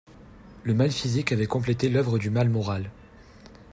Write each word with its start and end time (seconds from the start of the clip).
Le 0.63 0.73
mal 0.73 0.89
physique 0.91 1.31
avait 1.31 1.45
complété 1.45 1.87
l'oeuvre 1.87 2.17
du 2.17 2.31
mal 2.31 2.49
moral. 2.49 2.89